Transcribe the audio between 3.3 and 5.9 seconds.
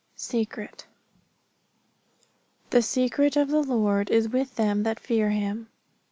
of the Lord is with them that fear Him."